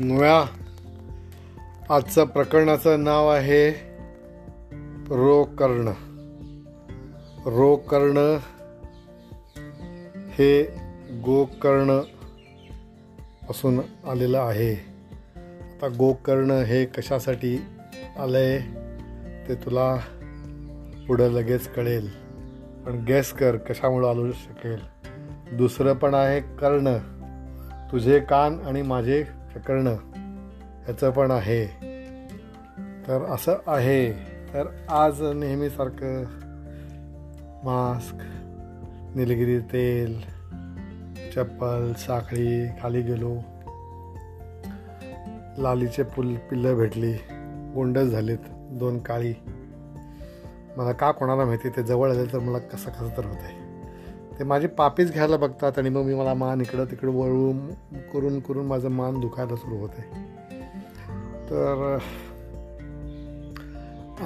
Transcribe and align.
मुळा 0.00 0.44
आजचं 1.90 2.24
प्रकरणाचं 2.24 3.04
नाव 3.04 3.28
आहे 3.28 3.74
रोकर्ण. 5.10 5.90
रोकर्ण 7.46 8.36
हे 10.28 10.68
गोकर्णपासून 11.24 13.80
आलेलं 14.08 14.38
आहे. 14.38 14.86
आता 15.70 15.88
गोकर्ण 15.98 16.50
हे 16.50 16.84
कशासाठी 16.84 17.62
आलं 18.18 18.38
आहे 18.38 18.58
ते 19.48 19.54
तुला 19.54 19.96
पुढं 21.08 21.28
लगेच 21.28 21.68
कळेल. 21.68 22.08
पण 22.86 23.04
गॅस 23.08 23.32
कर 23.32 23.56
कशामुळं 23.56 24.10
आलू 24.10 24.32
शकेल. 24.32 24.78
दुसरं 25.56 25.92
पण 25.92 26.14
आहे 26.14 26.40
कर्ण. 26.40 26.96
तुझे 27.92 28.20
कान 28.20 28.60
आणि 28.60 28.82
माझे 28.82 29.24
प्रकरणं 29.52 29.96
ह्याचं 30.84 31.10
पण 31.10 31.30
आहे. 31.30 31.66
तर 33.06 33.22
असं 33.22 33.52
आहे. 33.66 34.12
तर 34.54 34.66
आज 34.88 35.22
नेहमीसारखं 35.22 36.24
मास्क 37.64 38.14
निलगिरी 39.16 39.58
तेल 39.58 40.20
चप्पल 41.34 41.92
साखळी 41.92 42.66
खाली 42.82 43.02
गेलो. 43.02 43.34
लालीचे 45.58 46.02
पुल 46.02 46.34
पिल्लं 46.34 46.74
भेटली. 46.74 47.12
गोंडस 47.74 48.04
झालीत 48.04 48.38
दोन 48.50 48.98
काळी. 48.98 49.34
मला 50.76 50.92
का 50.92 51.10
कोणाला 51.10 51.44
माहिती? 51.44 51.68
ते 51.68 51.82
जवळ 51.82 52.10
आले 52.10 52.32
तर 52.32 52.38
मला 52.38 52.58
कसं 52.58 52.90
कसं 52.90 53.16
तर 53.16 53.24
होत 53.24 53.36
आहे 53.36 53.67
ते 54.38 54.44
माझी 54.44 54.66
पापीच 54.66 55.12
घ्यायला 55.12 55.36
बघतात 55.36 55.78
आणि 55.78 55.88
मग 55.88 56.02
मी 56.02 56.14
मला 56.14 56.34
मान 56.34 56.60
इकडं 56.60 56.84
तिकडं 56.84 57.12
वळून 57.12 57.58
करून 58.12 58.38
करून 58.40 58.66
माझं 58.66 58.88
मान 58.88 59.20
दुखायला 59.20 59.56
सुरू 59.56 59.76
होते. 59.76 60.02
तर 61.50 61.98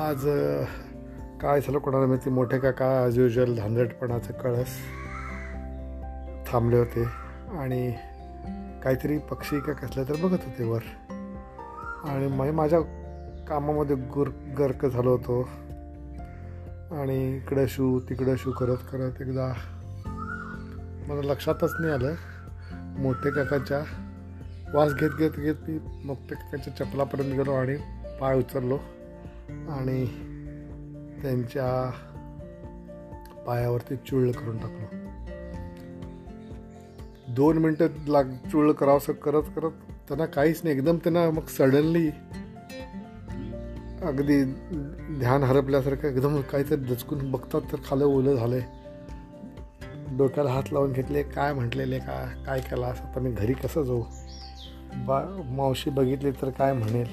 आज 0.00 0.24
काय 1.40 1.60
झालं 1.60 1.78
कोणाला 1.78 2.06
माहिती? 2.06 2.30
मोठे 2.30 2.58
काका 2.58 2.90
ॲज 3.04 3.18
युजल 3.18 3.54
धांदटपणाचं 3.56 4.32
कळस 4.32 4.76
थांबले 6.46 6.78
होते 6.78 7.04
आणि 7.58 7.90
काहीतरी 8.84 9.18
पक्षी 9.18 9.60
का 9.60 9.72
कसलं 9.72 10.04
तर 10.08 10.16
बघत 10.22 10.44
होते 10.44 10.64
वर. 10.64 10.82
आणि 12.08 12.26
मग 12.26 12.50
माझ्या 12.54 12.80
कामामध्ये 13.48 13.96
गुर 14.14 14.28
गर्क 14.58 14.86
झालो 14.86 15.10
होतो. 15.10 15.42
आणि 17.00 17.36
इकडं 17.36 17.66
शू 17.68 17.98
तिकडं 18.00 18.34
शू 18.38 18.50
करत 18.50 18.90
करत 18.92 19.20
एकदा 19.20 19.52
मला 21.08 21.22
लक्षातच 21.22 21.74
नाही 21.80 21.92
आलं. 21.92 22.14
मोठे 22.98 23.30
काकाच्या 23.30 23.82
वास 24.74 24.94
घेत 24.94 25.10
घेत 25.18 25.30
घेत 25.30 25.54
मी 25.68 25.78
मोठे 26.04 26.34
काकाच्या 26.34 26.76
चपलापर्यंत 26.76 27.34
गेलो 27.34 27.52
आणि 27.52 27.76
पाय 28.20 28.38
उचललो. 28.38 28.78
आणि 29.70 30.06
त्यांच्या 31.22 31.90
पायावरती 33.46 33.96
चुळ 33.96 34.30
करून 34.30 34.58
टाकलो. 34.58 34.96
दोन 37.28 37.58
मिनटं 37.58 37.86
लाग 38.08 38.24
चुळ 38.24 38.72
करावंसं 38.72 39.12
करत 39.12 39.42
करत 39.56 39.70
त्यांना 40.08 40.26
काहीच 40.26 40.60
नाही. 40.64 40.76
एकदम 40.76 40.96
त्यांना 40.96 41.30
मग 41.30 41.46
सडनली 41.46 42.10
अगदी 44.02 44.44
ध्यान 45.18 45.42
हरपल्यासारखं 45.42 46.08
एकदम 46.08 46.40
काहीतरी 46.40 46.76
दचकून 46.76 47.30
बघतात 47.30 47.60
तर 47.72 47.76
खालं 47.84 48.04
ओलं 48.04 48.34
झालं 48.34 48.56
आहे 48.56 48.81
डोक्याला 50.16 50.50
हात 50.50 50.62
लावून 50.72 50.92
घेतले 50.92 51.22
काय 51.22 51.52
म्हटलेले 51.52 51.98
का 51.98 52.42
काय 52.46 52.60
केला 52.60 52.86
असं 52.86 53.04
आता 53.04 53.20
मी 53.20 53.30
घरी 53.30 53.52
कसं 53.52 53.82
जाऊ? 53.82 54.02
बा 54.94 55.44
मावशी 55.44 55.90
बघितली 55.90 56.30
तर 56.30 56.50
काय 56.50 56.72
म्हणेल? 56.72 57.06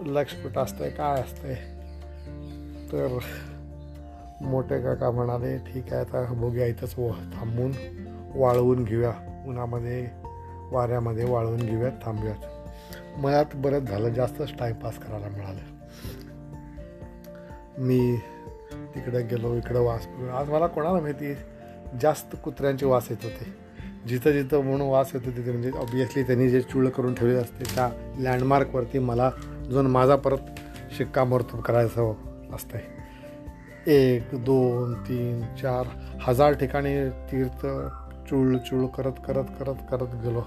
लक्ष 0.00 0.34
असतंय 0.56 0.90
काय 0.90 1.20
असतंय? 1.20 1.54
तर 2.92 3.18
मोठे 4.40 4.82
काका 4.82 5.10
म्हणाले 5.10 5.58
ठीक 5.58 5.92
आहे 5.92 6.00
आता 6.00 6.32
भोग्या 6.32 6.66
इथंच 6.66 6.94
व 6.98 7.10
थांबून 7.10 7.72
वाळवून 8.34 8.84
घेऊया. 8.84 9.12
उन्हामध्ये 9.46 10.08
वाऱ्यामध्ये 10.70 11.24
वाळवून 11.24 11.60
घेऊयात 11.60 11.92
थांबूयात 12.02 13.18
मनात 13.18 13.44
बरंच 13.54 13.82
झालं 13.82 14.08
जास्तच 14.08 14.52
टाईमपास 14.58 14.98
करायला 14.98 15.28
मिळालं. 15.28 15.72
मी 17.78 18.16
तिकडे 18.94 19.22
गेलो 19.22 19.54
इकडं 19.54 19.80
वास 19.80 20.06
आज 20.34 20.50
मला 20.50 20.66
कोणाला 20.66 21.00
माहिती? 21.00 21.34
जास्त 22.00 22.36
कुत्र्यांचे 22.44 22.86
वास 22.86 23.06
येत 23.10 23.24
होते. 23.24 23.62
जिथं 24.08 24.32
जिथं 24.32 24.60
म्हणून 24.60 24.88
वास 24.88 25.10
येतो 25.14 25.30
तिथे 25.30 25.50
म्हणजे 25.50 25.70
ऑब्वियसली 25.70 26.22
त्यांनी 26.22 26.48
जे 26.48 26.60
चुळ 26.60 26.88
करून 26.88 27.14
ठेवले 27.14 27.34
असते 27.34 27.64
त्या 27.64 27.88
लँडमार्कवरती 28.18 28.98
मला 28.98 29.30
जो 29.70 29.82
माझा 29.82 30.16
परत 30.16 30.60
शिक्कामोर्तब 30.96 31.60
करायचं 31.60 32.14
असतं 32.54 32.76
आहे 32.76 33.02
एक 33.94 34.34
दोन 34.44 34.94
तीन 34.94 35.40
चार 35.62 35.86
हजार 36.22 36.52
ठिकाणी 36.52 37.08
तीर्थ 37.08 37.66
चूळ 38.30 38.56
चूळ 38.56 38.86
करत 38.86 39.12
करत 39.26 39.44
करत 39.60 39.74
करत 39.90 40.14
गेलो. 40.24 40.42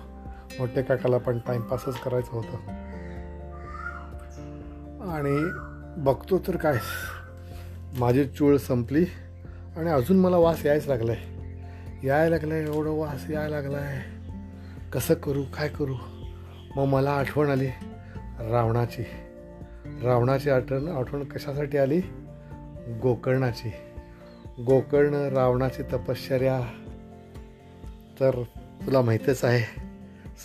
मोठे 0.60 0.82
काकाला 0.82 1.18
पण 1.18 1.40
टाईमपासच 1.40 2.00
करायचं 2.00 2.32
होतं. 2.32 2.58
आणि 5.12 5.38
बघतो 6.02 6.38
तर 6.48 6.58
काय 6.58 6.78
माझी 8.00 8.26
चूळ 8.26 8.58
संपली 8.58 9.06
आणि 9.78 9.90
अजून 9.90 10.20
मला 10.20 10.38
वास 10.38 10.66
यायच 10.66 10.88
लागला 10.88 11.12
आहे 11.12 11.35
यायला 12.06 12.30
लागलं 12.30 12.54
आहे 12.54 12.64
एवढं 12.64 12.92
वास 12.92 13.30
यायला 13.30 13.62
लागला 13.62 13.78
आहे 13.78 14.02
कसं 14.94 15.14
करू 15.14 15.44
काय 15.44 15.68
करू? 15.68 15.96
मग 16.76 16.84
मला 16.84 17.12
आठवण 17.12 17.50
आली 17.50 17.68
रावणाची. 18.40 19.02
रावणाची 20.04 20.50
आठवण 20.50 20.88
आठवण 20.88 21.24
कशासाठी 21.24 21.78
आली? 21.78 22.02
गोकर्णाची. 23.02 23.72
गोकर्ण 24.64 25.14
रावणाची 25.14 25.84
तपश्चर्या. 25.84 26.62
तर 28.20 28.44
तुला 28.86 29.02
माहीतच 29.02 29.46
आहे 29.46 29.82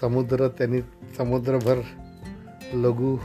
समुद्र 0.01 0.49
त्यांनी 0.49 0.81
समुद्रभर 1.19 1.81
लघु 2.73 3.17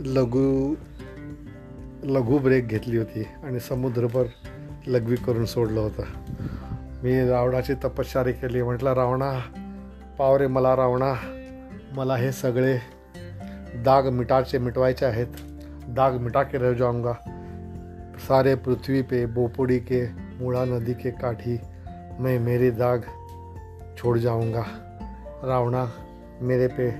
लघु 0.00 0.74
लघु 2.02 2.38
ब्रेक 2.38 2.68
घेतली 2.68 2.96
होती 2.96 3.22
आणि 3.42 3.60
समुद्रभर 3.60 4.24
लघवी 4.86 5.16
करून 5.16 5.44
सोडलं 5.44 5.80
होतं. 5.80 6.21
मी 7.02 7.28
रावणाची 7.28 7.74
तपश्चारी 7.74 8.32
केली. 8.32 8.62
म्हटलं 8.62 8.92
रावणा 8.92 9.40
पावरे 10.18 10.46
मला 10.46 10.76
रावणा. 10.76 11.14
मला 11.92 12.16
हे 12.16 12.32
सगळे 12.32 12.78
दाग 13.74 14.08
मिटाचे 14.08 14.58
मिटवायचे 14.58 15.06
आहेत. 15.06 15.26
दाग 15.88 16.12
मिटा 16.12 16.42
के 16.42 16.58
रह 16.58 16.72
जाऊंगा. 16.72 17.12
सारे 18.28 18.54
पृथ्वी 18.54 19.02
पे 19.02 19.26
बोपुड़ी 19.26 19.78
के 19.78 20.08
मुळा 20.40 20.64
नदी 20.64 20.92
के 20.92 21.10
काठी 21.10 21.58
मैं 22.20 22.40
मेरे 22.40 22.70
दाग 22.70 22.98
छोड़ 23.98 24.18
जाऊंगा. 24.18 24.62
रावणा 25.44 25.86
मेरे 26.40 26.66
पे 26.66 26.90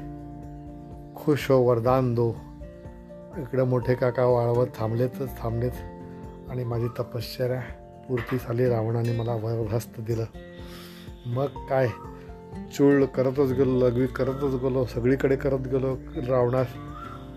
खुश 1.17 1.51
हो 1.51 1.59
वरदान 1.59 2.15
दो. 2.15 2.33
इकडं 3.39 3.65
मोठे 3.65 3.95
काका 3.95 4.25
वाळवत 4.25 4.67
थांबलेतच 4.79 5.43
थांबलेत 5.43 5.77
आणि 6.51 6.65
माझी 6.65 6.89
तपश्चर्या 6.89 7.61
पूर्ती 8.09 8.37
झाली 8.37 8.69
रावणाने 8.69 9.17
मला 9.17 9.35
वरभस्त 9.35 10.01
दिलं. 10.01 10.25
मग 11.27 11.47
काय? 11.47 11.89
चूळ 12.77 13.05
करतच 13.05 13.53
गेलो 13.53 13.89
लघवी 13.89 14.07
करतच 14.07 14.55
गेलो 14.55 14.85
सगळीकडे 14.85 15.37
करत 15.37 15.69
गेलो. 15.69 15.97
रावणा 16.29 16.63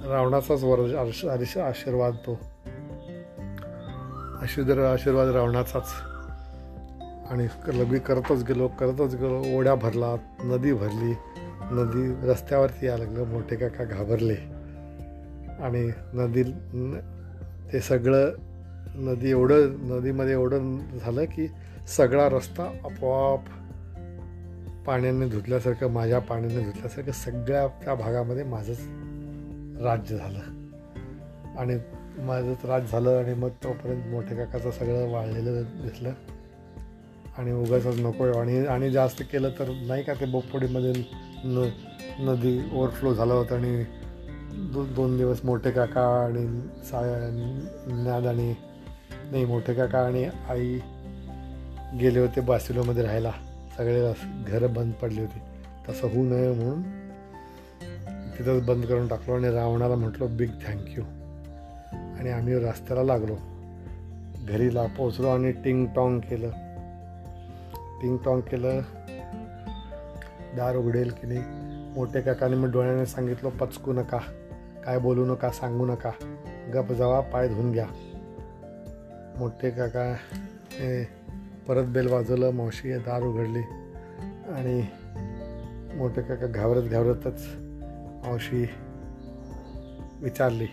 रावणाचाच 0.05 0.63
वर 0.63 0.79
आशीर्वाद 1.61 2.13
तो. 2.13 2.39
अशुदर 4.41 4.85
आशीर्वाद 4.85 5.27
रावणाचाच. 5.27 5.93
आणि 7.31 7.47
लघवी 7.67 7.99
करतच 7.99 8.43
गेलो 8.43 8.67
करतच 8.67 9.15
गेलो. 9.15 9.57
ओढ्या 9.57 9.75
भरला 9.75 10.15
नदी 10.43 10.73
भरली. 10.73 11.13
नदी 11.71 12.27
रस्त्यावरती 12.27 12.85
यायला 12.85 13.03
लागलं 13.03 13.23
मोठे 13.23 13.55
काका 13.55 13.83
घाबरले. 13.83 14.35
आणि 15.63 15.91
नदी 16.13 16.43
ते 17.73 17.79
सगळं 17.79 18.29
नदी 18.93 19.29
एवढं 19.29 19.69
नदीमध्ये 19.69 20.33
एवढं 20.33 20.77
झालं 21.01 21.25
की 21.25 21.47
सगळा 21.87 22.29
रस्ता 22.29 22.63
आपोआप 22.63 23.39
पाण्याने 24.85 25.29
धुतल्यासारखं 25.29 25.87
माझ्या 25.87 26.19
पाण्याने 26.19 26.63
धुतल्यासारखं 26.63 27.11
सगळ्या 27.11 27.67
त्या 27.67 27.95
भागामध्ये 27.95 28.43
माझंच 28.43 28.77
राज्य 29.81 30.17
झालं. 30.17 30.39
आणि 31.57 31.77
माझंच 32.17 32.65
राज 32.65 32.91
झालं 32.91 33.09
आणि 33.09 33.33
मग 33.33 33.49
तोपर्यंत 33.49 34.03
मोठे 34.07 34.35
काकाचं 34.35 34.71
सगळं 34.71 35.11
वाळलेलं 35.11 35.63
दिसलं. 35.63 36.11
आणि 37.37 37.51
उगाच 37.51 37.85
नको 37.85 38.39
आणि 38.39 38.65
आणि 38.65 38.91
जास्त 38.91 39.21
केलं 39.21 39.49
तर 39.49 39.69
नाही 39.87 40.03
का 40.03 40.13
ते 40.13 40.25
बोपोडीमध्ये 40.25 40.93
न 41.45 41.69
नदी 42.19 42.69
ओव्हरफ्लो 42.73 43.13
झालं 43.13 43.33
होतं 43.33 43.55
आणि 43.55 43.85
दो 44.73 44.85
दोन 44.85 45.17
दिवस 45.17 45.39
मोठे 45.43 45.71
काका 45.71 46.25
आणि 46.25 46.61
सा 46.83 47.29
ज्ञाद 47.87 48.27
आणि 48.27 48.55
नाही 49.31 49.45
मोठे 49.45 49.73
काका 49.73 49.99
आणि 49.99 50.29
आई 50.49 50.79
गेले 51.99 52.19
होते 52.19 52.41
बासिलोमध्ये 52.41 53.03
राहायला. 53.03 53.31
सगळे 53.77 54.13
घरं 54.47 54.73
बंद 54.73 54.93
पडली 54.93 55.21
होती. 55.21 55.39
तसं 55.89 56.07
होऊ 56.07 56.23
नये 56.23 56.53
म्हणून 56.53 56.81
तिथंच 58.37 58.65
बंद 58.65 58.85
करून 58.85 59.07
टाकलो 59.07 59.35
आणि 59.35 59.51
रावणाला 59.51 59.95
म्हटलो 59.95 60.27
बिग 60.27 60.49
थँक्यू 60.49 61.03
आणि 62.19 62.29
आम्ही 62.29 62.59
रस्त्याला 62.59 63.03
लागलो. 63.03 63.35
घरीला 64.47 64.85
पोचलो 64.85 65.27
आणि 65.27 65.51
टिंग 65.51 65.85
टॉंग 65.95 66.19
केलं. 66.19 66.49
टिंग 68.01 68.17
टॉंग 68.17 68.41
केलं. 68.41 68.81
दार 70.55 70.75
उघडेल 70.75 71.09
की 71.09 71.27
नाही? 71.27 71.39
मोठे 71.95 72.21
काकाने 72.21 72.55
मग 72.55 72.71
डोळ्याने 72.71 73.05
सांगितलं 73.05 73.49
पचकू 73.49 73.93
नका. 73.93 74.17
काय 74.85 74.99
बोलू 74.99 75.25
नका 75.25 75.49
सांगू 75.49 75.85
नका. 75.85 76.11
गप 76.73 76.93
जावा 76.93 77.19
पाय 77.19 77.47
धुवून 77.47 77.71
घ्या. 77.71 77.87
मोठे 79.37 79.69
काका 79.69 80.15
हे 80.71 81.03
परत 81.67 81.83
बेल 81.83 82.07
वाजवलं 82.07 82.51
मावशी 82.51 82.97
दार 82.97 83.21
उघडली 83.21 83.59
आणि 84.51 84.87
मोठे 85.93 86.21
काका 86.21 86.47
घाबरत 86.47 86.83
घाबरतच 86.83 87.47
मावशी 88.25 88.69
विचारली 90.21 90.65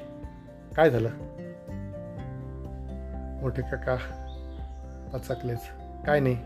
काय 0.76 0.90
झालं? 0.90 1.08
मोठे 3.40 3.62
काका 3.62 3.96
पचकलेच 5.12 5.60
काय 6.06 6.20
नाही 6.20 6.36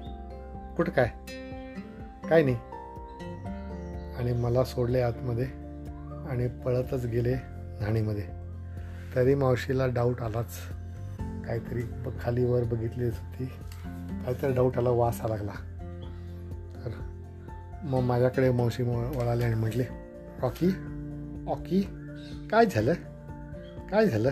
कुठं 0.77 0.93
काय? 0.93 1.11
काय 2.29 2.43
नाही. 2.43 2.57
आणि 4.19 4.33
मला 4.33 4.65
सोडले 4.65 5.01
आतमध्ये 5.01 5.47
आणि 6.31 6.49
पळतच 6.49 7.07
गेले 7.07 7.35
न्हाणीमध्ये. 7.81 8.25
तरी 9.15 9.35
मावशीला 9.35 9.87
डाऊट 9.87 10.23
आलाच. 10.23 10.49
काहीतरी 11.47 11.83
ब- 11.83 12.21
खाली 12.21 12.45
वर 12.45 12.65
बघितलीच 12.65 13.15
होती. 13.15 13.47
काहीतरी 14.25 14.53
डाऊट 14.53 14.79
आला 14.79 14.91
वास 14.91 15.21
आला 15.21 15.35
लागला. 15.35 15.53
तर 16.85 16.91
मग 17.83 18.01
माझ्याकडे 18.01 18.51
मावशी 18.51 18.83
म- 18.83 19.19
आणि 19.19 19.55
म्हटले 19.55 19.85
रॉकी 20.43 20.69
ऑकी 21.49 21.83
काय 22.51 22.67
झालं? 22.67 22.93
काय 23.91 24.07
झालं? 24.07 24.31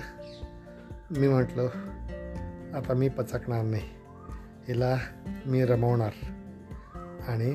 मी 1.10 1.28
म्हटलं 1.28 1.68
आता 2.74 2.94
मी 2.94 3.08
पचकणार 3.08 3.62
नाही. 3.62 3.82
हिला 4.68 4.96
मी 5.46 5.64
रमवणार 5.64 6.12
आणि 7.28 7.54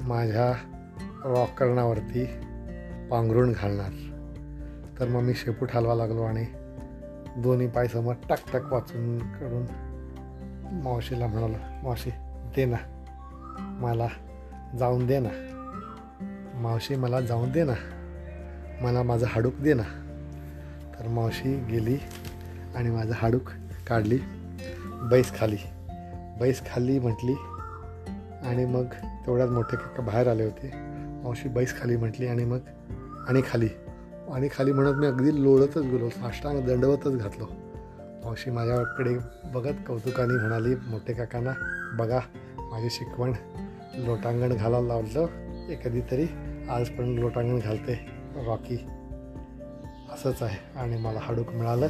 माझ्या 0.00 0.52
रॉकरणावरती 1.24 2.24
पांघरूण 3.10 3.52
घालणार. 3.52 3.90
तर 5.00 5.08
मग 5.08 5.20
मी 5.20 5.34
शेपूट 5.34 5.68
हलवा 5.72 5.94
लागलो 5.94 6.22
आणि 6.22 6.44
दोन्ही 7.42 7.66
पाय 7.66 7.88
समोर 7.88 8.14
टाक 8.28 8.72
वाचून 8.72 9.18
काढून 9.18 9.66
मावशीला 10.82 11.26
म्हणाला 11.26 11.80
मावशी 11.82 12.10
दे 12.56 12.64
ना. 12.64 12.76
मला 13.58 14.08
जाऊन 14.78 15.06
दे 15.06 15.18
ना. 15.18 15.28
मावशी 16.54 16.96
मला 16.96 17.20
जाऊन 17.20 17.52
दे 17.52 17.64
ना. 17.64 17.74
मला 18.82 19.02
माझं 19.02 19.26
हाडूक 19.28 19.54
दे 19.54 19.74
ना. 19.74 19.82
तर 20.98 21.08
मावशी 21.08 21.64
गेली 21.70 21.98
आणि 22.74 22.90
माझं 22.90 23.12
हाडूक 23.14 23.42
काढली. 23.88 24.18
बैस 25.10 25.38
खाली. 25.38 25.56
बैस 26.40 26.62
खाली 26.66 26.98
म्हटली 26.98 27.34
आणि 28.42 28.64
मग 28.64 28.84
तेवढ्याच 29.26 29.50
मोठे 29.50 29.76
काका 29.76 30.02
बाहेर 30.02 30.28
आले 30.28 30.44
होते. 30.44 30.70
मावशी 31.22 31.48
बैस 31.48 31.80
खाली 31.80 31.96
म्हटली 31.96 32.26
आणि 32.26 32.44
मग 32.44 32.58
आणि 33.28 33.42
खाली. 33.50 33.68
आणि 34.32 34.48
खाली 34.52 34.72
म्हणत 34.72 34.94
मी 34.94 35.06
अगदी 35.06 35.42
लोळतच 35.42 35.78
गेलो 35.78 36.08
साष्टांग 36.08 36.62
दंडवतच 36.62 37.16
घातलो. 37.16 37.46
मावशी 38.24 38.50
माझ्याकडे 38.50 39.14
बघत 39.44 39.74
कौतुकाने 39.86 40.40
म्हणाली 40.40 40.74
मोठे 40.74 41.12
काकांना 41.12 41.50
बघा 41.98 42.20
माझी 42.58 42.88
शिकवण 42.90 43.32
लोटांगण 43.94 44.52
घालायला 44.52 44.86
लावलं 44.86 45.20
हे 45.68 45.74
कधीतरी 45.84 46.26
आजपर्यंत 46.70 47.18
लोटांगण 47.20 47.58
घालते 47.58 48.06
रॉकी. 48.46 48.86
असंच 50.12 50.42
आहे. 50.42 50.78
आणि 50.78 50.96
मला 50.96 51.18
हाडूक 51.22 51.48
मिळालं 51.48 51.86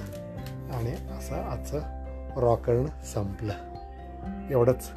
आणि 0.73 0.93
असं 1.19 1.35
आजचं 1.35 1.81
रॉकर्ण 2.37 2.87
संपलं. 2.87 3.53
एवढंच. 4.51 4.91